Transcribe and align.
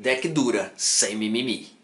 Deck 0.00 0.28
dura, 0.28 0.72
sem 0.76 1.16
mimimi. 1.16 1.76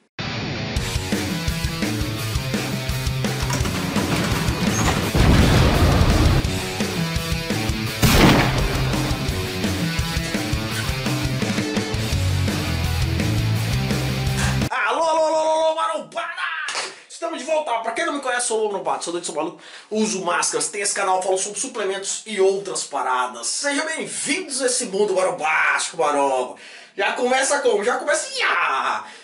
Sou 18.45 18.59
o 18.59 18.63
Lobo 18.65 18.77
Novato, 18.77 19.05
sou 19.05 19.13
doido, 19.13 19.25
sou 19.25 19.35
maluco, 19.35 19.59
uso 19.91 20.23
máscaras, 20.23 20.69
tem 20.69 20.83
esse 20.83 20.93
canal, 20.95 21.23
falo 21.23 21.39
sobre 21.39 21.59
suplementos 21.59 22.23
e 22.27 22.43
outras 22.43 22.85
paradas. 22.85 23.47
Sejam 23.47 23.87
bem-vindos 23.87 24.61
a 24.61 24.67
esse 24.67 24.85
mundo 24.85 25.15
marombástico, 25.15 25.97
maromba. 25.97 26.57
Já 26.97 27.13
começa 27.13 27.59
como? 27.59 27.83
Já 27.83 27.97
começa 27.97 28.29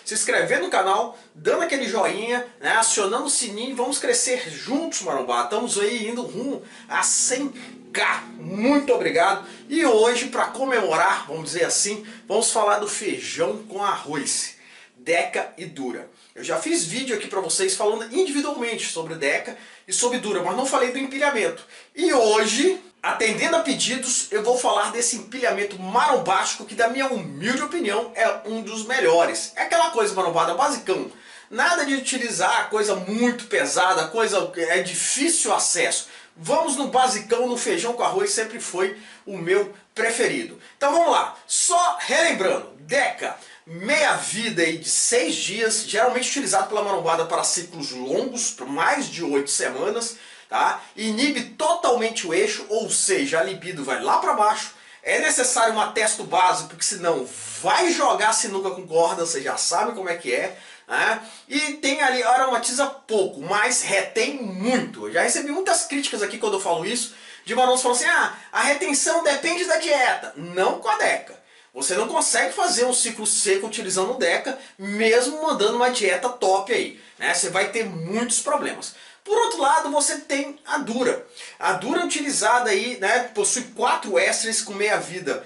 se 0.03 0.13
inscrevendo 0.13 0.63
no 0.63 0.69
canal, 0.69 1.17
dando 1.33 1.63
aquele 1.63 1.87
joinha, 1.87 2.45
né, 2.59 2.73
acionando 2.73 3.25
o 3.25 3.29
sininho, 3.29 3.75
vamos 3.75 3.97
crescer 3.97 4.49
juntos, 4.49 5.01
marombá. 5.03 5.43
Estamos 5.43 5.79
aí 5.79 6.09
indo 6.09 6.21
rumo 6.21 6.61
a 6.89 7.01
100k. 7.01 8.23
Muito 8.37 8.93
obrigado. 8.93 9.47
E 9.69 9.85
hoje, 9.85 10.27
para 10.27 10.47
comemorar, 10.47 11.25
vamos 11.27 11.45
dizer 11.45 11.63
assim, 11.63 12.05
vamos 12.27 12.51
falar 12.51 12.79
do 12.79 12.89
feijão 12.89 13.63
com 13.69 13.81
arroz. 13.81 14.57
Deca 15.03 15.51
e 15.57 15.65
Dura. 15.65 16.09
Eu 16.35 16.43
já 16.43 16.59
fiz 16.59 16.85
vídeo 16.85 17.15
aqui 17.15 17.27
para 17.27 17.41
vocês 17.41 17.75
falando 17.75 18.13
individualmente 18.15 18.87
sobre 18.87 19.15
Deca 19.15 19.57
e 19.87 19.91
sobre 19.91 20.19
Dura, 20.19 20.43
mas 20.43 20.55
não 20.55 20.65
falei 20.65 20.91
do 20.91 20.99
empilhamento. 20.99 21.65
E 21.95 22.13
hoje, 22.13 22.79
atendendo 23.01 23.55
a 23.55 23.61
pedidos, 23.61 24.27
eu 24.31 24.43
vou 24.43 24.57
falar 24.57 24.91
desse 24.91 25.15
empilhamento 25.15 25.79
marombástico 25.79 26.65
que, 26.65 26.75
da 26.75 26.87
minha 26.87 27.07
humilde 27.07 27.63
opinião, 27.63 28.11
é 28.13 28.41
um 28.45 28.61
dos 28.61 28.85
melhores. 28.85 29.53
É 29.55 29.63
aquela 29.63 29.89
coisa 29.89 30.13
marombada 30.13 30.53
basicão. 30.53 31.11
Nada 31.49 31.83
de 31.83 31.95
utilizar 31.95 32.69
coisa 32.69 32.95
muito 32.95 33.45
pesada, 33.45 34.07
coisa 34.07 34.51
é 34.55 34.83
difícil 34.83 35.51
acesso. 35.53 36.07
Vamos 36.37 36.77
no 36.77 36.87
basicão, 36.87 37.47
no 37.47 37.57
feijão 37.57 37.93
com 37.93 38.03
arroz, 38.03 38.29
sempre 38.29 38.59
foi 38.59 38.97
o 39.25 39.37
meu 39.37 39.73
preferido. 39.93 40.57
Então 40.77 40.93
vamos 40.93 41.11
lá, 41.11 41.35
só 41.45 41.97
relembrando, 41.99 42.71
Deca 42.79 43.35
meia 43.65 44.13
vida 44.15 44.65
de 44.65 44.89
seis 44.89 45.35
dias, 45.35 45.83
geralmente 45.87 46.29
utilizado 46.29 46.67
pela 46.67 46.83
marombada 46.83 47.25
para 47.25 47.43
ciclos 47.43 47.91
longos, 47.91 48.51
por 48.51 48.67
mais 48.67 49.07
de 49.07 49.23
oito 49.23 49.49
semanas, 49.49 50.17
tá? 50.49 50.81
Inibe 50.95 51.41
totalmente 51.55 52.27
o 52.27 52.33
eixo, 52.33 52.65
ou 52.69 52.89
seja, 52.89 53.39
a 53.39 53.43
libido 53.43 53.83
vai 53.83 54.01
lá 54.01 54.17
para 54.17 54.33
baixo. 54.33 54.73
É 55.03 55.19
necessário 55.19 55.73
um 55.73 55.91
testo 55.93 56.23
básico, 56.23 56.69
porque 56.69 56.83
senão 56.83 57.27
vai 57.61 57.91
jogar 57.91 58.33
sinuca 58.33 58.71
com 58.71 58.85
corda, 58.85 59.25
você 59.25 59.41
já 59.41 59.57
sabe 59.57 59.93
como 59.93 60.09
é 60.09 60.15
que 60.15 60.33
é. 60.33 60.57
Né? 60.87 61.21
E 61.47 61.59
tem 61.73 62.01
ali, 62.01 62.21
aromatiza 62.21 62.85
pouco, 62.85 63.41
mas 63.41 63.81
retém 63.81 64.43
muito. 64.43 65.07
Eu 65.07 65.13
já 65.13 65.21
recebi 65.23 65.49
muitas 65.51 65.85
críticas 65.85 66.21
aqui 66.21 66.37
quando 66.37 66.53
eu 66.53 66.59
falo 66.59 66.85
isso, 66.85 67.15
de 67.45 67.55
marombas 67.55 67.81
falando 67.81 67.97
assim, 67.97 68.09
ah, 68.09 68.35
a 68.51 68.61
retenção 68.61 69.23
depende 69.23 69.65
da 69.65 69.77
dieta. 69.77 70.33
Não 70.35 70.79
com 70.79 70.89
a 70.89 70.97
DECA. 70.97 71.41
Você 71.73 71.95
não 71.95 72.07
consegue 72.07 72.53
fazer 72.53 72.85
um 72.85 72.93
ciclo 72.93 73.25
seco 73.25 73.67
utilizando 73.67 74.11
o 74.11 74.17
DECA, 74.17 74.57
mesmo 74.77 75.41
mandando 75.41 75.77
uma 75.77 75.89
dieta 75.89 76.27
top 76.27 76.73
aí. 76.73 76.99
Né? 77.17 77.33
Você 77.33 77.49
vai 77.49 77.69
ter 77.71 77.85
muitos 77.85 78.41
problemas. 78.41 78.93
Por 79.23 79.37
outro 79.37 79.61
lado, 79.61 79.91
você 79.91 80.17
tem 80.17 80.59
a 80.65 80.79
Dura. 80.79 81.25
A 81.59 81.73
Dura 81.73 82.01
é 82.01 82.05
utilizada 82.05 82.71
aí, 82.71 82.97
né, 82.99 83.29
possui 83.35 83.63
quatro 83.75 84.17
ésteres 84.17 84.61
com 84.61 84.73
meia-vida 84.73 85.45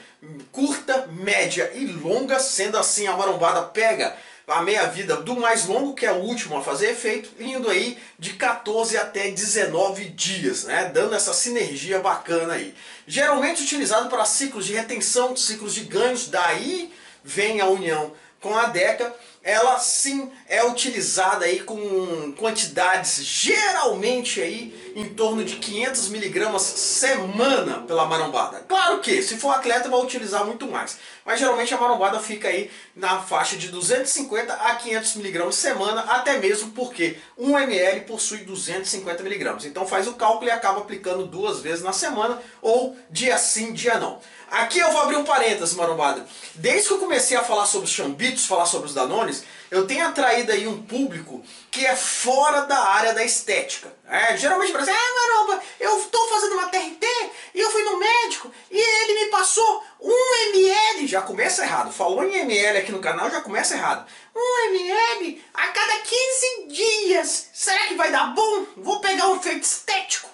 curta, 0.52 1.08
média 1.08 1.72
e 1.76 1.86
longa, 1.86 2.40
sendo 2.40 2.78
assim 2.78 3.06
a 3.06 3.16
marombada 3.16 3.62
pega 3.64 4.16
a 4.48 4.62
meia-vida 4.62 5.18
do 5.18 5.36
mais 5.36 5.66
longo, 5.66 5.96
que 5.96 6.06
é 6.06 6.12
o 6.12 6.22
último 6.22 6.58
a 6.58 6.62
fazer 6.62 6.92
efeito, 6.92 7.30
indo 7.40 7.70
aí 7.70 7.98
de 8.20 8.34
14 8.34 8.98
até 8.98 9.30
19 9.32 10.06
dias, 10.10 10.66
né? 10.66 10.92
dando 10.94 11.16
essa 11.16 11.34
sinergia 11.34 12.00
bacana 12.00 12.54
aí. 12.54 12.76
Geralmente 13.08 13.64
utilizado 13.64 14.08
para 14.10 14.26
ciclos 14.26 14.66
de 14.66 14.74
retenção, 14.74 15.36
ciclos 15.36 15.74
de 15.74 15.82
ganhos, 15.82 16.28
daí 16.28 16.94
vem 17.24 17.60
a 17.60 17.66
união 17.66 18.14
com 18.40 18.56
a 18.56 18.68
DECA 18.68 19.14
ela 19.46 19.78
sim 19.78 20.32
é 20.50 20.66
utilizada 20.66 21.46
aí 21.46 21.60
com 21.60 22.34
quantidades 22.34 23.24
geralmente 23.24 24.42
aí 24.42 24.94
em 24.96 25.10
torno 25.10 25.46
de 25.46 25.58
500 25.58 26.10
miligramas 26.10 26.64
semana 26.64 27.82
pela 27.82 28.08
marombada. 28.08 28.62
Claro 28.68 29.02
que 29.02 29.22
se 29.22 29.38
for 29.38 29.52
atleta 29.52 29.88
vai 29.88 30.02
utilizar 30.02 30.44
muito 30.44 30.66
mais, 30.66 30.98
mas 31.24 31.40
geralmente 31.40 31.72
a 31.76 31.80
marombada 31.80 32.20
fica 32.20 32.48
aí 32.48 32.72
na 32.96 33.22
faixa 33.22 33.56
de 33.56 33.68
250 33.68 34.52
a 34.52 34.76
500 34.76 35.16
miligramas 35.18 35.56
semana, 35.56 36.02
até 36.02 36.40
mesmo 36.40 36.72
porque 36.72 37.18
1 37.38 37.60
ml 37.60 38.02
possui 38.02 38.40
250 38.40 39.22
miligramas. 39.22 39.64
Então 39.64 39.86
faz 39.86 40.08
o 40.08 40.14
cálculo 40.14 40.48
e 40.48 40.52
acaba 40.52 40.80
aplicando 40.80 41.28
duas 41.28 41.60
vezes 41.60 41.84
na 41.84 41.94
semana 41.94 42.42
ou 42.64 42.98
dia 43.12 43.38
sim, 43.38 43.74
dia 43.74 44.00
não. 44.00 44.20
Aqui 44.52 44.80
eu 44.80 44.92
vou 44.92 45.02
abrir 45.02 45.18
um 45.18 45.24
parênteses, 45.24 45.74
marombada. 45.74 46.26
Desde 46.54 46.88
que 46.88 46.94
eu 46.94 47.00
comecei 47.00 47.36
a 47.36 47.44
falar 47.44 47.66
sobre 47.66 47.88
os 47.88 47.94
chambitos, 47.94 48.46
falar 48.46 48.66
sobre 48.66 48.88
os 48.88 48.94
danones, 48.94 49.44
eu 49.72 49.88
tenho 49.88 50.08
atraído 50.08 50.52
aí 50.52 50.68
um 50.68 50.82
público 50.84 51.44
que 51.72 51.86
é 51.86 51.96
fora 51.96 52.62
da 52.62 52.78
área 52.78 53.14
da 53.14 53.24
estética. 53.24 53.92
É, 54.08 54.38
geralmente 54.38 54.72
para 54.72 54.84
assim, 54.84 54.92
ah, 54.92 55.16
maromba, 55.16 55.64
eu 55.80 56.00
estou 56.00 56.30
fazendo 56.30 56.54
uma 56.54 56.70
TRT 56.70 57.06
e 57.54 57.60
eu 57.60 57.72
fui 57.72 57.84
no 57.84 57.98
médico 57.98 58.52
e 58.70 58.78
ele 58.78 59.26
me 59.26 59.32
passou 59.32 59.84
um 60.00 60.36
ml. 60.54 61.08
Já 61.08 61.22
começa 61.22 61.64
errado. 61.64 61.92
Falou 61.92 62.24
em 62.24 62.38
ml 62.38 62.78
aqui 62.78 62.92
no 62.92 63.00
canal, 63.00 63.30
já 63.32 63.42
começa 63.42 63.74
errado. 63.74 64.06
Um 64.36 64.76
ml 64.76 65.44
a 65.54 65.68
cada 65.68 65.98
15 66.00 66.68
dias. 66.68 67.50
Será 67.54 67.88
que 67.88 67.96
vai 67.96 68.12
dar 68.12 68.34
bom? 68.36 68.66
Vou 68.78 69.00
pegar 69.00 69.28
um 69.28 69.38
efeito 69.38 69.64
estético. 69.64 70.30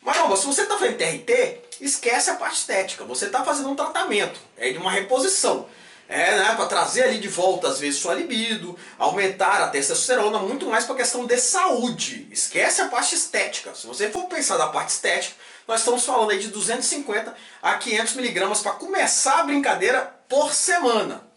Maromba, 0.00 0.36
se 0.36 0.46
você 0.46 0.62
está 0.62 0.78
fazendo 0.78 0.96
TRT, 0.96 1.67
esquece 1.80 2.30
a 2.30 2.34
parte 2.34 2.58
estética. 2.58 3.04
Você 3.04 3.26
está 3.26 3.44
fazendo 3.44 3.70
um 3.70 3.76
tratamento, 3.76 4.40
é 4.56 4.70
de 4.70 4.78
uma 4.78 4.90
reposição. 4.90 5.68
É, 6.10 6.38
né, 6.38 6.54
para 6.56 6.64
trazer 6.64 7.02
ali 7.02 7.18
de 7.18 7.28
volta, 7.28 7.68
às 7.68 7.78
vezes, 7.78 8.00
sua 8.00 8.14
libido, 8.14 8.78
aumentar 8.98 9.60
a 9.60 9.68
testosterona, 9.68 10.38
muito 10.38 10.64
mais 10.64 10.86
para 10.86 10.94
questão 10.94 11.26
de 11.26 11.36
saúde. 11.36 12.26
Esquece 12.30 12.80
a 12.80 12.88
parte 12.88 13.14
estética. 13.14 13.74
Se 13.74 13.86
você 13.86 14.08
for 14.08 14.24
pensar 14.24 14.56
na 14.56 14.68
parte 14.68 14.88
estética, 14.88 15.36
nós 15.66 15.80
estamos 15.80 16.06
falando 16.06 16.30
aí 16.30 16.38
de 16.38 16.48
250 16.48 17.36
a 17.60 17.74
500 17.76 18.14
miligramas 18.14 18.62
para 18.62 18.72
começar 18.72 19.40
a 19.40 19.42
brincadeira 19.42 20.00
por 20.26 20.54
semana. 20.54 21.28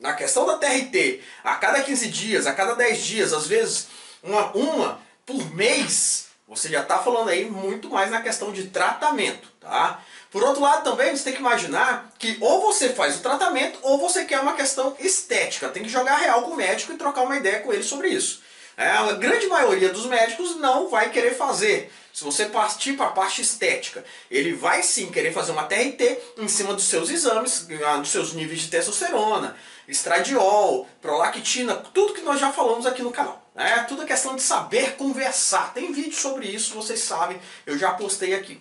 Na 0.00 0.14
questão 0.14 0.46
da 0.46 0.56
TRT, 0.56 1.20
a 1.44 1.54
cada 1.56 1.82
15 1.82 2.08
dias, 2.08 2.46
a 2.46 2.54
cada 2.54 2.74
10 2.74 3.02
dias, 3.02 3.32
às 3.34 3.46
vezes 3.46 3.88
uma, 4.22 4.50
uma 4.52 5.00
por 5.26 5.54
mês, 5.54 6.23
você 6.46 6.68
já 6.68 6.82
está 6.82 6.98
falando 6.98 7.30
aí 7.30 7.48
muito 7.48 7.88
mais 7.88 8.10
na 8.10 8.20
questão 8.20 8.52
de 8.52 8.64
tratamento, 8.64 9.48
tá? 9.60 10.00
Por 10.30 10.42
outro 10.42 10.60
lado 10.60 10.84
também, 10.84 11.16
você 11.16 11.24
tem 11.24 11.32
que 11.32 11.38
imaginar 11.38 12.12
que 12.18 12.36
ou 12.40 12.60
você 12.60 12.90
faz 12.90 13.16
o 13.16 13.22
tratamento 13.22 13.78
ou 13.82 13.98
você 13.98 14.24
quer 14.24 14.40
uma 14.40 14.54
questão 14.54 14.94
estética. 14.98 15.68
Tem 15.68 15.82
que 15.82 15.88
jogar 15.88 16.16
real 16.16 16.42
com 16.42 16.50
o 16.50 16.56
médico 16.56 16.92
e 16.92 16.98
trocar 16.98 17.22
uma 17.22 17.36
ideia 17.36 17.60
com 17.60 17.72
ele 17.72 17.82
sobre 17.82 18.08
isso. 18.08 18.42
É, 18.76 18.88
a 18.88 19.12
grande 19.12 19.46
maioria 19.46 19.90
dos 19.90 20.06
médicos 20.06 20.56
não 20.56 20.88
vai 20.88 21.10
querer 21.10 21.34
fazer. 21.36 21.92
Se 22.12 22.22
você 22.22 22.46
partir 22.46 22.92
para 22.92 23.06
a 23.06 23.10
parte 23.10 23.42
estética, 23.42 24.04
ele 24.30 24.52
vai 24.52 24.82
sim 24.82 25.10
querer 25.10 25.32
fazer 25.32 25.52
uma 25.52 25.64
TRT 25.64 26.18
em 26.38 26.46
cima 26.46 26.72
dos 26.72 26.84
seus 26.84 27.10
exames, 27.10 27.66
ah, 27.86 27.96
dos 27.96 28.10
seus 28.10 28.32
níveis 28.32 28.60
de 28.60 28.68
testosterona, 28.68 29.56
estradiol, 29.88 30.88
prolactina, 31.02 31.74
tudo 31.74 32.14
que 32.14 32.20
nós 32.22 32.38
já 32.38 32.52
falamos 32.52 32.86
aqui 32.86 33.02
no 33.02 33.10
canal. 33.10 33.44
É 33.56 33.80
tudo 33.80 34.02
é 34.02 34.06
questão 34.06 34.34
de 34.34 34.42
saber 34.42 34.96
conversar. 34.96 35.72
Tem 35.72 35.92
vídeo 35.92 36.14
sobre 36.14 36.46
isso, 36.46 36.74
vocês 36.74 37.00
sabem, 37.00 37.40
eu 37.66 37.78
já 37.78 37.92
postei 37.92 38.34
aqui. 38.34 38.60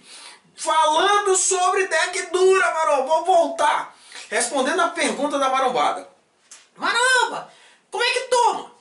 Falando 0.56 1.36
sobre 1.36 1.88
deck 1.88 2.32
dura, 2.32 2.74
Maromba, 2.74 3.08
vou 3.08 3.26
voltar. 3.26 3.96
Respondendo 4.30 4.80
a 4.82 4.90
pergunta 4.90 5.40
da 5.40 5.50
marombada. 5.50 6.08
Maromba, 6.76 7.52
como 7.90 8.04
é 8.04 8.14
que 8.14 8.22
toma? 8.22 8.72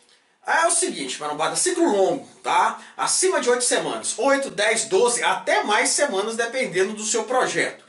É 0.82 0.84
o 0.84 0.88
seguinte, 0.88 1.20
marombada, 1.20 1.54
ciclo 1.54 1.84
longo, 1.84 2.28
tá? 2.42 2.82
Acima 2.96 3.40
de 3.40 3.48
8 3.48 3.62
semanas. 3.62 4.14
8, 4.18 4.50
10, 4.50 4.86
12, 4.86 5.22
até 5.22 5.62
mais 5.62 5.90
semanas, 5.90 6.34
dependendo 6.34 6.92
do 6.92 7.04
seu 7.04 7.22
projeto. 7.22 7.84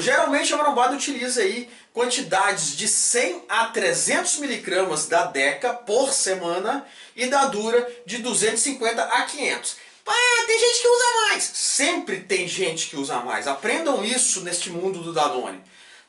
Geralmente 0.00 0.52
a 0.52 0.56
marombada 0.56 0.96
utiliza 0.96 1.42
aí 1.42 1.70
quantidades 1.92 2.76
de 2.76 2.88
100 2.88 3.44
a 3.48 3.66
300 3.66 4.38
miligramas 4.38 5.06
da 5.06 5.26
DECA 5.26 5.74
por 5.74 6.12
semana 6.12 6.84
e 7.14 7.26
da 7.26 7.46
Dura 7.46 7.88
de 8.04 8.18
250 8.18 9.00
a 9.00 9.22
500. 9.22 9.76
Ah, 10.04 10.44
tem 10.48 10.58
gente 10.58 10.82
que 10.82 10.88
usa 10.88 11.04
mais. 11.28 11.44
Sempre 11.44 12.20
tem 12.20 12.48
gente 12.48 12.88
que 12.88 12.96
usa 12.96 13.20
mais. 13.20 13.46
Aprendam 13.46 14.04
isso 14.04 14.40
neste 14.40 14.70
mundo 14.70 15.00
do 15.00 15.12
Danone. 15.12 15.62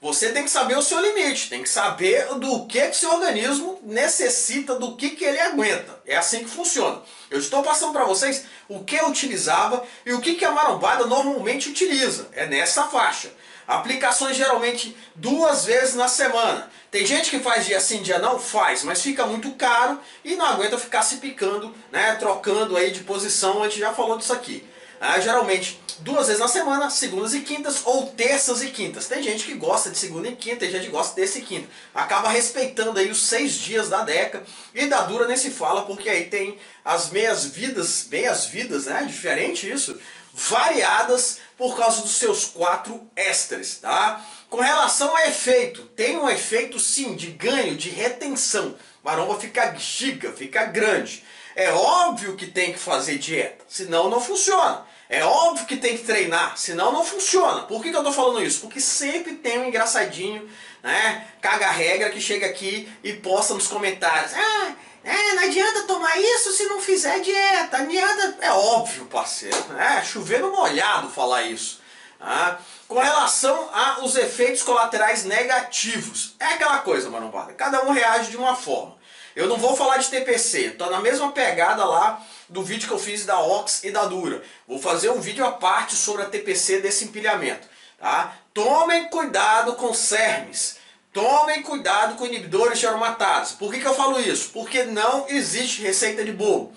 Você 0.05 0.29
tem 0.29 0.43
que 0.43 0.51
saber 0.51 0.77
o 0.77 0.83
seu 0.83 1.01
limite, 1.01 1.49
tem 1.49 1.63
que 1.63 1.69
saber 1.69 2.27
do 2.35 2.67
que, 2.67 2.79
que 2.89 2.95
seu 2.95 3.11
organismo 3.11 3.79
necessita, 3.81 4.75
do 4.75 4.95
que, 4.95 5.09
que 5.09 5.25
ele 5.25 5.39
aguenta. 5.39 5.99
É 6.05 6.15
assim 6.15 6.43
que 6.43 6.49
funciona. 6.51 7.01
Eu 7.27 7.39
estou 7.39 7.63
passando 7.63 7.91
para 7.91 8.05
vocês 8.05 8.45
o 8.69 8.83
que 8.83 8.97
eu 8.97 9.07
utilizava 9.07 9.83
e 10.05 10.13
o 10.13 10.21
que, 10.21 10.35
que 10.35 10.45
a 10.45 10.51
marombada 10.51 11.07
normalmente 11.07 11.69
utiliza. 11.69 12.27
É 12.33 12.45
nessa 12.45 12.83
faixa. 12.83 13.33
Aplicações 13.67 14.37
geralmente 14.37 14.95
duas 15.15 15.65
vezes 15.65 15.95
na 15.95 16.07
semana. 16.07 16.69
Tem 16.91 17.03
gente 17.03 17.31
que 17.31 17.39
faz 17.39 17.65
dia 17.65 17.79
sim, 17.79 18.03
dia 18.03 18.19
não? 18.19 18.37
Faz, 18.37 18.83
mas 18.83 19.01
fica 19.01 19.25
muito 19.25 19.53
caro 19.53 19.99
e 20.23 20.35
não 20.35 20.45
aguenta 20.45 20.77
ficar 20.77 21.01
se 21.01 21.17
picando, 21.17 21.73
né, 21.91 22.15
trocando 22.19 22.77
aí 22.77 22.91
de 22.91 22.99
posição, 22.99 23.63
a 23.63 23.69
gente 23.69 23.79
já 23.79 23.91
falou 23.91 24.19
disso 24.19 24.33
aqui. 24.33 24.69
Ah, 25.01 25.19
geralmente 25.19 25.79
duas 25.99 26.27
vezes 26.27 26.41
na 26.41 26.47
semana, 26.47 26.89
segundas 26.89 27.33
e 27.33 27.41
quintas 27.41 27.81
ou 27.85 28.07
terças 28.07 28.61
e 28.61 28.69
quintas. 28.69 29.07
Tem 29.07 29.21
gente 29.21 29.45
que 29.45 29.53
gosta 29.53 29.89
de 29.89 29.97
segunda 29.97 30.27
e 30.27 30.35
quinta, 30.35 30.57
tem 30.57 30.71
gente 30.71 30.85
que 30.85 30.91
gosta 30.91 31.09
de 31.09 31.21
terça 31.21 31.39
e 31.39 31.41
quinta. 31.41 31.67
Acaba 31.93 32.29
respeitando 32.29 32.99
aí 32.99 33.09
os 33.09 33.21
seis 33.21 33.53
dias 33.53 33.89
da 33.89 34.03
Deca 34.03 34.43
e 34.73 34.87
da 34.87 35.01
Dura 35.01 35.27
nem 35.27 35.37
se 35.37 35.51
fala, 35.51 35.85
porque 35.85 36.09
aí 36.09 36.25
tem 36.25 36.57
as 36.83 37.09
meias 37.09 37.45
vidas, 37.45 38.07
meias 38.09 38.45
vidas, 38.45 38.85
né? 38.85 39.03
Diferente 39.05 39.69
isso, 39.69 39.99
variadas 40.33 41.39
por 41.57 41.77
causa 41.77 42.01
dos 42.01 42.11
seus 42.11 42.45
quatro 42.45 43.09
ésteres, 43.15 43.77
tá? 43.77 44.23
Com 44.49 44.59
relação 44.59 45.15
a 45.15 45.27
efeito, 45.27 45.83
tem 45.95 46.17
um 46.17 46.29
efeito 46.29 46.79
sim 46.79 47.15
de 47.15 47.27
ganho, 47.27 47.75
de 47.75 47.89
retenção. 47.89 48.75
Maromba 49.03 49.39
fica 49.39 49.73
giga, 49.75 50.31
fica 50.33 50.65
grande. 50.65 51.23
É 51.55 51.71
óbvio 51.71 52.35
que 52.35 52.47
tem 52.47 52.73
que 52.73 52.79
fazer 52.79 53.17
dieta, 53.17 53.63
senão 53.67 54.09
não 54.09 54.19
funciona. 54.19 54.85
É 55.09 55.23
óbvio 55.23 55.67
que 55.67 55.77
tem 55.77 55.97
que 55.97 56.03
treinar, 56.03 56.57
senão 56.57 56.91
não 56.91 57.05
funciona. 57.05 57.63
Por 57.63 57.81
que, 57.81 57.89
que 57.91 57.95
eu 57.95 58.01
estou 58.01 58.13
falando 58.13 58.43
isso? 58.43 58.61
Porque 58.61 58.79
sempre 58.79 59.35
tem 59.35 59.59
um 59.59 59.65
engraçadinho, 59.65 60.49
né? 60.81 61.27
Caga 61.41 61.69
regra 61.69 62.09
que 62.09 62.19
chega 62.19 62.47
aqui 62.47 62.91
e 63.03 63.13
posta 63.13 63.53
nos 63.53 63.67
comentários. 63.67 64.33
Ah, 64.33 64.73
é, 65.03 65.33
não 65.33 65.43
adianta 65.43 65.83
tomar 65.83 66.17
isso 66.19 66.51
se 66.53 66.63
não 66.65 66.81
fizer 66.81 67.19
dieta. 67.19 67.77
Adianta... 67.77 68.37
É 68.41 68.51
óbvio, 68.51 69.05
parceiro. 69.05 69.55
É 69.77 70.03
chover 70.03 70.39
no 70.41 70.51
molhado 70.51 71.09
falar 71.09 71.43
isso. 71.43 71.79
Ah, 72.19 72.57
com 72.87 72.97
relação 72.97 73.69
aos 73.71 74.15
efeitos 74.15 74.63
colaterais 74.63 75.23
negativos. 75.23 76.35
É 76.39 76.45
aquela 76.45 76.79
coisa, 76.79 77.09
mano. 77.11 77.31
Cada 77.55 77.85
um 77.85 77.91
reage 77.91 78.31
de 78.31 78.37
uma 78.37 78.55
forma. 78.55 78.97
Eu 79.35 79.47
não 79.47 79.57
vou 79.57 79.75
falar 79.75 79.97
de 79.97 80.07
TPC, 80.07 80.71
tô 80.71 80.89
na 80.89 81.01
mesma 81.01 81.29
pegada 81.33 81.83
lá 81.83 82.23
do 82.47 82.63
vídeo 82.63 82.87
que 82.87 82.93
eu 82.93 82.99
fiz 82.99 83.25
da 83.25 83.37
Ox 83.37 83.83
e 83.83 83.91
da 83.91 84.05
Dura. 84.05 84.41
Vou 84.65 84.79
fazer 84.79 85.09
um 85.09 85.19
vídeo 85.19 85.45
à 85.45 85.51
parte 85.51 85.93
sobre 85.93 86.21
a 86.21 86.25
TPC 86.25 86.79
desse 86.79 87.03
empilhamento. 87.03 87.67
Tá? 87.99 88.33
Tomem 88.53 89.09
cuidado 89.09 89.73
com 89.73 89.93
CERMES. 89.93 90.77
Tomem 91.11 91.61
cuidado 91.63 92.15
com 92.15 92.25
inibidores 92.25 92.79
de 92.79 92.87
aromatases. 92.87 93.55
Por 93.55 93.73
que, 93.73 93.81
que 93.81 93.87
eu 93.87 93.93
falo 93.93 94.19
isso? 94.19 94.51
Porque 94.53 94.83
não 94.83 95.25
existe 95.27 95.81
receita 95.81 96.23
de 96.23 96.31
bolo. 96.31 96.73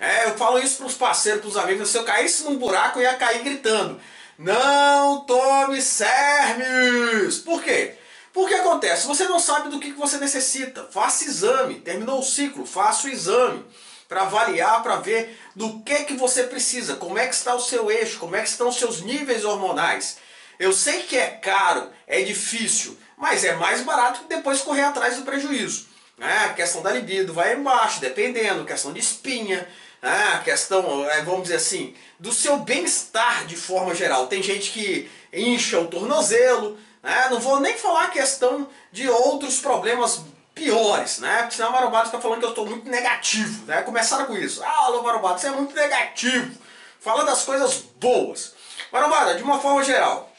É, 0.00 0.24
eu 0.24 0.36
falo 0.36 0.58
isso 0.58 0.78
para 0.78 0.86
os 0.86 0.94
parceiros, 0.94 1.42
para 1.42 1.48
os 1.50 1.56
amigos. 1.56 1.90
Se 1.90 1.98
eu 1.98 2.04
caísse 2.04 2.42
num 2.42 2.56
buraco, 2.56 2.98
eu 2.98 3.02
ia 3.04 3.14
cair 3.14 3.44
gritando. 3.44 4.00
Não 4.36 5.20
tome 5.20 5.80
CERMES! 5.80 7.38
Por 7.38 7.62
quê? 7.62 7.99
Porque 8.32 8.54
acontece, 8.54 9.06
você 9.06 9.26
não 9.26 9.40
sabe 9.40 9.68
do 9.68 9.80
que 9.80 9.92
você 9.92 10.16
necessita. 10.18 10.88
Faça 10.90 11.24
exame, 11.24 11.80
terminou 11.80 12.20
o 12.20 12.24
ciclo, 12.24 12.64
faça 12.64 13.08
o 13.08 13.10
exame 13.10 13.64
para 14.08 14.22
avaliar, 14.22 14.82
para 14.82 14.96
ver 14.96 15.38
do 15.54 15.80
que 15.80 16.04
que 16.04 16.14
você 16.14 16.44
precisa, 16.44 16.96
como 16.96 17.18
é 17.18 17.26
que 17.26 17.34
está 17.34 17.54
o 17.54 17.60
seu 17.60 17.90
eixo, 17.90 18.18
como 18.18 18.34
é 18.34 18.42
que 18.42 18.48
estão 18.48 18.68
os 18.68 18.76
seus 18.76 19.02
níveis 19.02 19.44
hormonais. 19.44 20.18
Eu 20.58 20.72
sei 20.72 21.04
que 21.04 21.16
é 21.16 21.28
caro, 21.28 21.90
é 22.06 22.20
difícil, 22.22 22.98
mas 23.16 23.44
é 23.44 23.54
mais 23.54 23.82
barato 23.82 24.20
que 24.20 24.28
depois 24.28 24.60
correr 24.60 24.82
atrás 24.82 25.16
do 25.16 25.22
prejuízo. 25.22 25.86
Né? 26.18 26.46
A 26.46 26.54
questão 26.54 26.82
da 26.82 26.90
libido 26.90 27.32
vai 27.32 27.54
embaixo, 27.54 28.00
dependendo, 28.00 28.64
questão 28.64 28.92
de 28.92 29.00
espinha, 29.00 29.66
né? 30.02 30.40
questão, 30.44 31.08
é, 31.08 31.22
vamos 31.22 31.44
dizer 31.44 31.56
assim, 31.56 31.94
do 32.18 32.32
seu 32.32 32.58
bem-estar 32.58 33.46
de 33.46 33.56
forma 33.56 33.94
geral. 33.94 34.26
Tem 34.26 34.42
gente 34.42 34.70
que 34.70 35.10
incha 35.32 35.80
o 35.80 35.86
tornozelo, 35.86 36.78
né? 37.02 37.28
Não 37.30 37.40
vou 37.40 37.60
nem 37.60 37.76
falar 37.76 38.04
a 38.04 38.10
questão 38.10 38.68
de 38.92 39.08
outros 39.08 39.60
problemas 39.60 40.20
piores, 40.54 41.18
né? 41.18 41.42
Porque 41.42 41.56
senão 41.56 41.70
o 41.70 41.72
Marobato 41.72 42.06
está 42.06 42.20
falando 42.20 42.40
que 42.40 42.44
eu 42.44 42.50
estou 42.50 42.66
muito 42.66 42.88
negativo, 42.88 43.64
né? 43.66 43.82
Começaram 43.82 44.26
com 44.26 44.36
isso. 44.36 44.62
Ah, 44.62 44.84
alô 44.84 45.02
Marobato, 45.02 45.40
você 45.40 45.46
é 45.48 45.50
muito 45.50 45.74
negativo. 45.74 46.56
Fala 47.00 47.24
das 47.24 47.42
coisas 47.44 47.76
boas. 47.98 48.54
Marombada, 48.92 49.34
de 49.36 49.42
uma 49.42 49.58
forma 49.58 49.82
geral, 49.82 50.30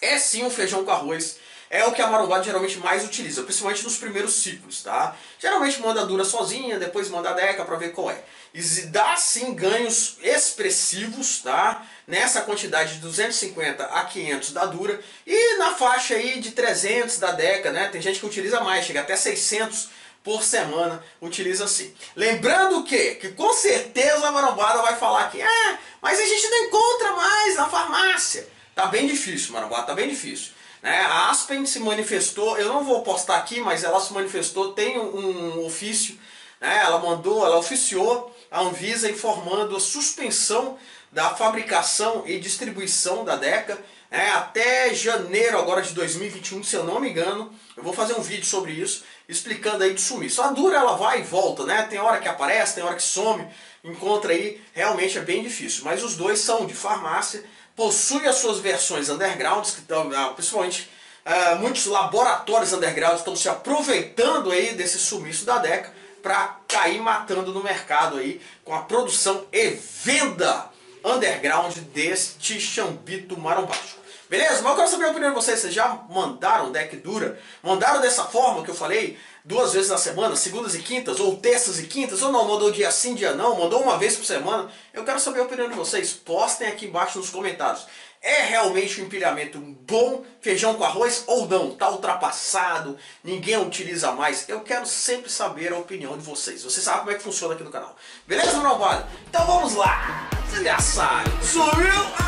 é 0.00 0.18
sim 0.18 0.44
um 0.44 0.50
feijão 0.50 0.84
com 0.84 0.90
arroz. 0.90 1.38
É 1.68 1.84
o 1.84 1.92
que 1.92 2.00
a 2.00 2.06
marombada 2.06 2.44
geralmente 2.44 2.78
mais 2.78 3.04
utiliza, 3.04 3.42
principalmente 3.42 3.82
nos 3.82 3.96
primeiros 3.96 4.34
ciclos, 4.34 4.82
tá? 4.82 5.16
Geralmente 5.38 5.80
manda 5.80 6.06
dura 6.06 6.24
sozinha, 6.24 6.78
depois 6.78 7.08
manda 7.08 7.32
deca 7.32 7.64
para 7.64 7.76
ver 7.76 7.92
qual 7.92 8.10
é. 8.10 8.22
E 8.54 8.62
dá 8.86 9.16
sim 9.16 9.54
ganhos 9.54 10.16
expressivos, 10.22 11.40
tá? 11.42 11.86
nessa 12.06 12.42
quantidade 12.42 12.94
de 12.94 13.00
250 13.00 13.84
a 13.84 14.04
500 14.04 14.52
da 14.52 14.64
Dura 14.66 15.00
e 15.26 15.56
na 15.58 15.74
faixa 15.74 16.14
aí 16.14 16.40
de 16.40 16.52
300 16.52 17.18
da 17.18 17.32
Deca, 17.32 17.72
né? 17.72 17.88
Tem 17.88 18.00
gente 18.00 18.20
que 18.20 18.26
utiliza 18.26 18.60
mais, 18.60 18.84
chega 18.84 19.00
até 19.00 19.16
600 19.16 19.88
por 20.22 20.42
semana, 20.42 21.02
utiliza 21.20 21.64
assim. 21.64 21.94
Lembrando 22.14 22.84
que, 22.84 23.16
que 23.16 23.28
com 23.30 23.52
certeza 23.52 24.26
a 24.26 24.32
marombada 24.32 24.82
vai 24.82 24.96
falar 24.96 25.30
que 25.30 25.40
ah, 25.40 25.78
mas 26.00 26.18
a 26.18 26.26
gente 26.26 26.48
não 26.48 26.64
encontra 26.64 27.12
mais 27.12 27.56
na 27.56 27.68
farmácia. 27.68 28.48
Tá 28.74 28.86
bem 28.86 29.06
difícil, 29.06 29.52
marombada, 29.52 29.86
tá 29.86 29.94
bem 29.94 30.08
difícil. 30.08 30.52
Né? 30.86 31.00
A 31.00 31.30
Aspen 31.30 31.66
se 31.66 31.80
manifestou, 31.80 32.56
eu 32.58 32.68
não 32.68 32.84
vou 32.84 33.02
postar 33.02 33.38
aqui, 33.38 33.58
mas 33.58 33.82
ela 33.82 33.98
se 33.98 34.12
manifestou, 34.12 34.72
tem 34.72 34.96
um, 34.96 35.66
ofício, 35.66 36.16
né? 36.60 36.80
ela 36.84 37.00
mandou, 37.00 37.44
ela 37.44 37.58
oficiou 37.58 38.32
a 38.48 38.60
Anvisa 38.60 39.10
informando 39.10 39.74
a 39.74 39.80
suspensão 39.80 40.78
da 41.10 41.30
fabricação 41.30 42.22
e 42.24 42.38
distribuição 42.38 43.24
da 43.24 43.34
DECA 43.34 43.76
é, 44.08 44.28
até 44.28 44.94
janeiro 44.94 45.58
agora 45.58 45.82
de 45.82 45.92
2021, 45.92 46.62
se 46.62 46.76
eu 46.76 46.84
não 46.84 47.00
me 47.00 47.10
engano. 47.10 47.52
Eu 47.76 47.82
vou 47.82 47.92
fazer 47.92 48.14
um 48.14 48.22
vídeo 48.22 48.46
sobre 48.46 48.70
isso, 48.70 49.02
explicando 49.28 49.82
aí 49.82 49.92
de 49.92 50.00
sumiço. 50.00 50.40
A 50.40 50.52
Dura 50.52 50.76
ela 50.76 50.96
vai 50.96 51.18
e 51.18 51.24
volta, 51.24 51.64
né? 51.64 51.82
Tem 51.82 51.98
hora 51.98 52.20
que 52.20 52.28
aparece, 52.28 52.76
tem 52.76 52.84
hora 52.84 52.94
que 52.94 53.02
some, 53.02 53.44
encontra 53.82 54.32
aí, 54.32 54.62
realmente 54.72 55.18
é 55.18 55.20
bem 55.20 55.42
difícil. 55.42 55.84
Mas 55.84 56.04
os 56.04 56.14
dois 56.14 56.38
são 56.38 56.64
de 56.64 56.74
farmácia, 56.74 57.44
possuem 57.76 58.26
as 58.26 58.36
suas 58.36 58.58
versões 58.58 59.10
undergrounds, 59.10 59.72
que 59.72 59.80
estão, 59.80 60.10
ah, 60.16 60.30
principalmente 60.30 60.90
uh, 61.26 61.56
muitos 61.58 61.84
laboratórios 61.86 62.72
undergrounds 62.72 63.20
estão 63.20 63.36
se 63.36 63.48
aproveitando 63.48 64.50
aí 64.50 64.74
desse 64.74 64.98
sumiço 64.98 65.44
da 65.44 65.58
DECA 65.58 65.92
para 66.22 66.58
cair 66.66 67.00
matando 67.00 67.52
no 67.52 67.62
mercado 67.62 68.16
aí 68.16 68.40
com 68.64 68.74
a 68.74 68.82
produção 68.82 69.46
e 69.52 69.68
venda 70.02 70.70
underground 71.04 71.76
deste 71.94 72.58
chambito 72.58 73.38
marombástico. 73.38 74.05
Beleza? 74.28 74.60
Mas 74.62 74.72
eu 74.72 74.76
quero 74.76 74.88
saber 74.88 75.04
a 75.04 75.10
opinião 75.10 75.30
de 75.30 75.36
vocês. 75.36 75.60
Vocês 75.60 75.74
já 75.74 75.88
mandaram 76.08 76.72
deck 76.72 76.96
dura? 76.96 77.38
Mandaram 77.62 78.00
dessa 78.00 78.24
forma 78.24 78.64
que 78.64 78.70
eu 78.70 78.74
falei? 78.74 79.18
Duas 79.44 79.72
vezes 79.72 79.90
na 79.90 79.96
semana, 79.96 80.34
segundas 80.34 80.74
e 80.74 80.80
quintas, 80.80 81.20
ou 81.20 81.36
terças 81.36 81.78
e 81.78 81.84
quintas, 81.86 82.20
ou 82.20 82.32
não, 82.32 82.48
mandou 82.48 82.72
dia 82.72 82.90
sim, 82.90 83.14
dia 83.14 83.32
não, 83.32 83.56
mandou 83.56 83.80
uma 83.80 83.96
vez 83.96 84.16
por 84.16 84.24
semana. 84.24 84.68
Eu 84.92 85.04
quero 85.04 85.20
saber 85.20 85.38
a 85.38 85.44
opinião 85.44 85.68
de 85.68 85.74
vocês. 85.76 86.12
Postem 86.12 86.66
aqui 86.66 86.86
embaixo 86.86 87.18
nos 87.18 87.30
comentários. 87.30 87.86
É 88.20 88.42
realmente 88.42 89.00
um 89.00 89.04
empilhamento 89.04 89.60
bom, 89.60 90.24
feijão 90.40 90.74
com 90.74 90.82
arroz 90.82 91.22
ou 91.28 91.46
não? 91.46 91.68
Está 91.68 91.88
ultrapassado, 91.90 92.98
ninguém 93.22 93.56
utiliza 93.56 94.10
mais. 94.10 94.48
Eu 94.48 94.62
quero 94.62 94.84
sempre 94.84 95.30
saber 95.30 95.72
a 95.72 95.78
opinião 95.78 96.18
de 96.18 96.24
vocês. 96.24 96.64
Vocês 96.64 96.84
sabem 96.84 97.00
como 97.00 97.10
é 97.12 97.14
que 97.14 97.22
funciona 97.22 97.54
aqui 97.54 97.62
no 97.62 97.70
canal. 97.70 97.94
Beleza, 98.26 98.58
meu 98.58 98.78
vale? 98.78 99.04
Então 99.28 99.46
vamos 99.46 99.74
lá! 99.74 100.28
Desgraçado! 100.50 101.30
Sumiu 101.40 102.02
a 102.18 102.26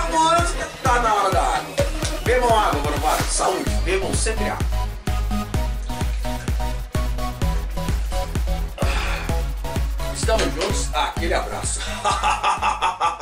tá 0.85 1.03
na 1.03 1.15
hora 1.15 1.31
da 1.31 1.43
água. 1.43 1.88
Bebam 2.29 2.55
água, 2.55 2.93
vale. 3.01 3.23
Saúde, 3.23 3.71
bebam 3.87 4.13
sempre 4.13 4.51
água. 4.51 4.67
Estamos 10.15 10.45
juntos, 10.55 10.95
aquele 10.95 11.33
abraço. 11.33 11.81